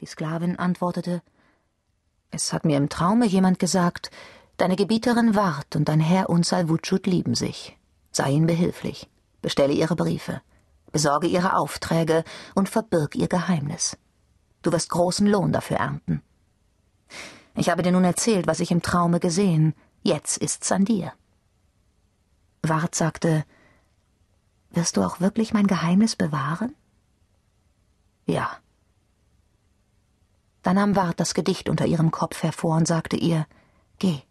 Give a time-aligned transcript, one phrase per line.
[0.00, 1.22] Die Sklavin antwortete
[2.30, 4.10] Es hat mir im Traume jemand gesagt,
[4.58, 7.78] deine Gebieterin Ward und dein Herr Unsalwutschut lieben sich.
[8.12, 9.08] Sei ihnen behilflich,
[9.40, 10.42] bestelle ihre Briefe,
[10.92, 12.24] besorge ihre Aufträge
[12.54, 13.96] und verbirg ihr Geheimnis.
[14.62, 16.22] Du wirst großen Lohn dafür ernten.
[17.54, 19.74] Ich habe dir nun erzählt, was ich im Traume gesehen.
[20.02, 21.12] Jetzt ist's an dir.
[22.62, 23.44] Ward sagte,
[24.70, 26.74] Wirst du auch wirklich mein Geheimnis bewahren?
[28.26, 28.58] Ja.
[30.66, 33.46] Da nahm Ward das Gedicht unter ihrem Kopf hervor und sagte ihr,
[34.00, 34.22] Geh,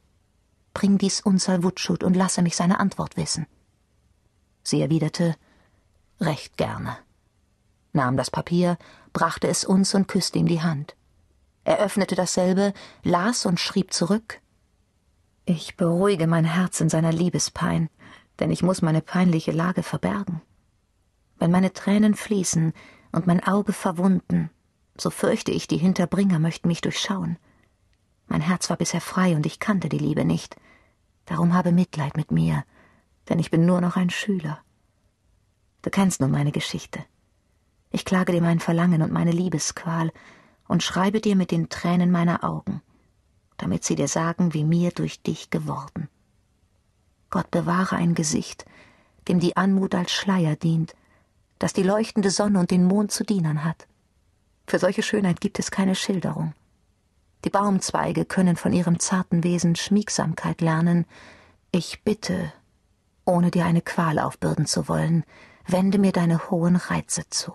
[0.73, 3.47] bring dies Unsal Wutschut und lasse mich seine Antwort wissen.
[4.61, 5.37] Sie erwiderte,
[6.19, 6.97] Recht gerne,
[7.93, 8.77] nahm das Papier,
[9.13, 10.97] brachte es uns und küsste ihm die Hand.
[11.63, 14.41] Er öffnete dasselbe, las und schrieb zurück,
[15.45, 17.89] Ich beruhige mein Herz in seiner Liebespein,
[18.39, 20.41] denn ich muss meine peinliche Lage verbergen.
[21.39, 22.73] Wenn meine Tränen fließen
[23.13, 24.49] und mein Auge verwunden,
[24.97, 27.37] so fürchte ich, die Hinterbringer möchten mich durchschauen.
[28.27, 30.55] Mein Herz war bisher frei und ich kannte die Liebe nicht.
[31.25, 32.63] Darum habe Mitleid mit mir,
[33.29, 34.59] denn ich bin nur noch ein Schüler.
[35.81, 37.03] Du kennst nun meine Geschichte.
[37.91, 40.11] Ich klage dir mein Verlangen und meine Liebesqual
[40.67, 42.81] und schreibe dir mit den Tränen meiner Augen,
[43.57, 46.09] damit sie dir sagen, wie mir durch dich geworden.
[47.29, 48.65] Gott bewahre ein Gesicht,
[49.27, 50.95] dem die Anmut als Schleier dient,
[51.59, 53.87] das die leuchtende Sonne und den Mond zu Dienern hat.
[54.67, 56.53] Für solche Schönheit gibt es keine Schilderung.
[57.43, 61.05] Die Baumzweige können von ihrem zarten Wesen Schmiegsamkeit lernen.
[61.71, 62.51] Ich bitte,
[63.23, 65.23] ohne dir eine Qual aufbürden zu wollen,
[65.67, 67.53] wende mir deine hohen Reize zu.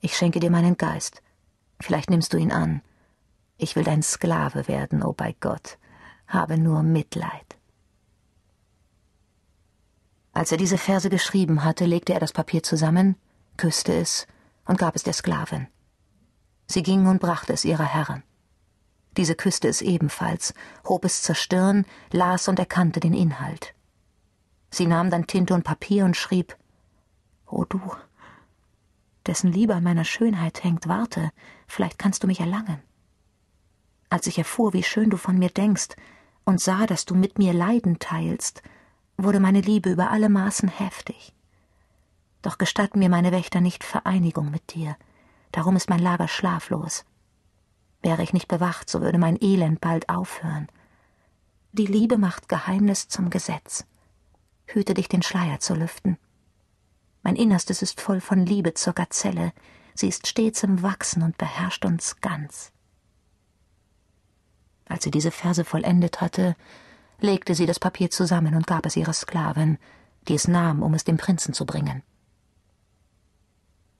[0.00, 1.22] Ich schenke dir meinen Geist.
[1.80, 2.80] Vielleicht nimmst du ihn an.
[3.58, 5.78] Ich will dein Sklave werden, o oh bei Gott.
[6.26, 7.56] Habe nur Mitleid.
[10.32, 13.16] Als er diese Verse geschrieben hatte, legte er das Papier zusammen,
[13.58, 14.26] küsste es
[14.64, 15.68] und gab es der Sklavin.
[16.72, 18.22] Sie ging und brachte es ihrer Herrin.
[19.18, 20.54] Diese küsste es ebenfalls,
[20.88, 23.74] hob es zur Stirn, las und erkannte den Inhalt.
[24.70, 26.56] Sie nahm dann Tinte und Papier und schrieb
[27.46, 27.78] O du,
[29.26, 31.30] dessen Liebe an meiner Schönheit hängt, warte,
[31.66, 32.80] vielleicht kannst du mich erlangen.
[34.08, 35.88] Als ich erfuhr, wie schön du von mir denkst,
[36.46, 38.62] und sah, dass du mit mir Leiden teilst,
[39.18, 41.34] wurde meine Liebe über alle Maßen heftig.
[42.40, 44.96] Doch gestatten mir meine Wächter nicht Vereinigung mit dir,
[45.52, 47.04] darum ist mein Lager schlaflos.
[48.02, 50.68] Wäre ich nicht bewacht, so würde mein Elend bald aufhören.
[51.72, 53.86] Die Liebe macht Geheimnis zum Gesetz.
[54.66, 56.18] Hüte dich, den Schleier zu lüften.
[57.22, 59.52] Mein Innerstes ist voll von Liebe zur Gazelle,
[59.94, 62.72] sie ist stets im Wachsen und beherrscht uns ganz.
[64.86, 66.56] Als sie diese Verse vollendet hatte,
[67.20, 69.78] legte sie das Papier zusammen und gab es ihrer Sklavin,
[70.28, 72.02] die es nahm, um es dem Prinzen zu bringen.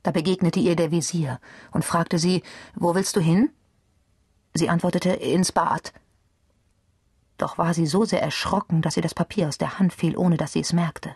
[0.02, 1.40] Da begegnete ihr der Visier
[1.70, 2.42] und fragte sie,
[2.74, 3.50] wo willst du hin?
[4.54, 5.92] Sie antwortete, ins Bad.
[7.38, 10.36] Doch war sie so sehr erschrocken, dass ihr das Papier aus der Hand fiel, ohne
[10.36, 11.14] dass sie es merkte.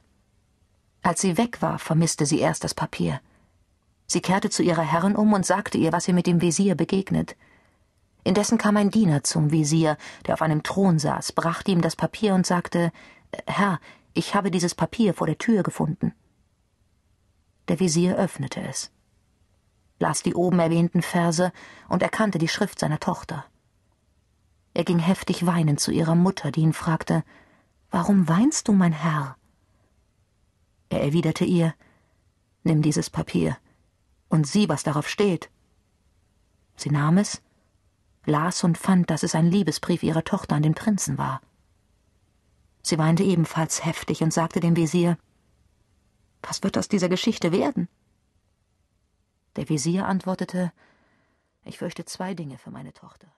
[1.02, 3.20] Als sie weg war, vermisste sie erst das Papier.
[4.06, 7.36] Sie kehrte zu ihrer Herrin um und sagte ihr, was ihr mit dem Visier begegnet.
[8.24, 9.96] Indessen kam ein Diener zum Visier,
[10.26, 12.92] der auf einem Thron saß, brachte ihm das Papier und sagte
[13.46, 13.80] Herr,
[14.14, 16.12] ich habe dieses Papier vor der Tür gefunden.
[17.68, 18.90] Der Visier öffnete es,
[19.98, 21.52] las die oben erwähnten Verse
[21.88, 23.44] und erkannte die Schrift seiner Tochter.
[24.74, 27.24] Er ging heftig weinend zu ihrer Mutter, die ihn fragte
[27.90, 29.36] Warum weinst du, mein Herr?
[30.90, 31.74] Er erwiderte ihr
[32.62, 33.56] Nimm dieses Papier
[34.28, 35.50] und sieh, was darauf steht.
[36.76, 37.40] Sie nahm es
[38.26, 41.40] las und fand, dass es ein Liebesbrief ihrer Tochter an den Prinzen war.
[42.82, 45.16] Sie weinte ebenfalls heftig und sagte dem Visier
[46.42, 47.88] Was wird aus dieser Geschichte werden?
[49.56, 50.72] Der Visier antwortete
[51.64, 53.28] Ich fürchte zwei Dinge für meine Tochter.